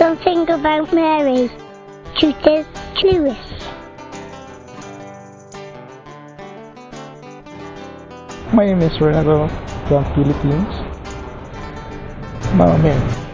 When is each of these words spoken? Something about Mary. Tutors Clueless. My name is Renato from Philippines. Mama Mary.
Something 0.00 0.48
about 0.48 0.94
Mary. 0.94 1.50
Tutors 2.18 2.64
Clueless. 2.96 3.36
My 8.54 8.64
name 8.64 8.80
is 8.80 8.98
Renato 8.98 9.46
from 9.88 10.04
Philippines. 10.14 10.72
Mama 12.54 12.78
Mary. 12.78 13.29